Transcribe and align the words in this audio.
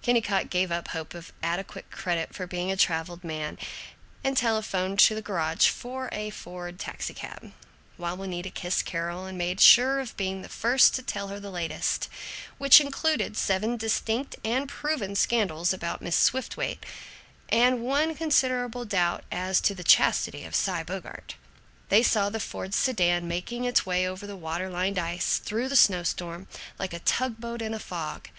Kennicott 0.00 0.48
gave 0.48 0.72
up 0.72 0.88
hope 0.88 1.12
of 1.12 1.34
adequate 1.42 1.90
credit 1.90 2.34
for 2.34 2.46
being 2.46 2.72
a 2.72 2.78
traveled 2.78 3.22
man, 3.22 3.58
and 4.24 4.34
telephoned 4.34 4.98
to 5.00 5.18
a 5.18 5.20
garage 5.20 5.68
for 5.68 6.08
a 6.12 6.30
Ford 6.30 6.78
taxicab, 6.78 7.52
while 7.98 8.16
Juanita 8.16 8.48
kissed 8.48 8.86
Carol 8.86 9.26
and 9.26 9.36
made 9.36 9.60
sure 9.60 10.00
of 10.00 10.16
being 10.16 10.40
the 10.40 10.48
first 10.48 10.94
to 10.94 11.02
tell 11.02 11.26
the 11.28 11.50
latest, 11.50 12.08
which 12.56 12.80
included 12.80 13.36
seven 13.36 13.76
distinct 13.76 14.34
and 14.42 14.66
proven 14.66 15.14
scandals 15.14 15.74
about 15.74 16.00
Mrs. 16.02 16.22
Swiftwaite, 16.30 16.86
and 17.50 17.82
one 17.82 18.14
considerable 18.14 18.86
doubt 18.86 19.24
as 19.30 19.60
to 19.60 19.74
the 19.74 19.84
chastity 19.84 20.44
of 20.46 20.54
Cy 20.54 20.84
Bogart. 20.84 21.34
They 21.90 22.02
saw 22.02 22.30
the 22.30 22.40
Ford 22.40 22.72
sedan 22.72 23.28
making 23.28 23.66
its 23.66 23.84
way 23.84 24.08
over 24.08 24.26
the 24.26 24.36
water 24.36 24.70
lined 24.70 24.98
ice, 24.98 25.36
through 25.36 25.68
the 25.68 25.76
snow 25.76 26.02
storm, 26.02 26.48
like 26.78 26.94
a 26.94 27.00
tug 27.00 27.38
boat 27.40 27.60
in 27.60 27.74
a 27.74 27.78
fog. 27.78 28.30